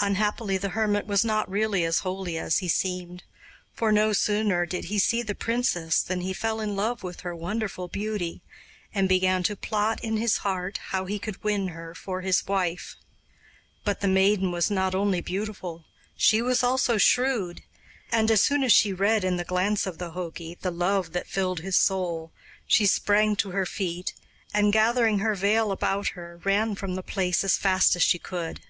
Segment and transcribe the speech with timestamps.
[0.00, 3.22] Unhappily, the hermit was not really as holy as he seemed;
[3.72, 7.36] for no sooner did he see the princess than he fell in love with her
[7.36, 8.42] wonderful beauty,
[8.92, 12.96] and began to plot in his heart how he could win her for his wife.
[13.84, 15.84] But the maiden was not only beautiful,
[16.16, 17.62] she was also shrewd;
[18.10, 21.28] and as soon as she read in the glance of the jogi the love that
[21.28, 22.32] filled his soul,
[22.66, 24.14] she sprang to her feet,
[24.52, 28.60] and, gathering her veil about her, ran from the place as fast as she could.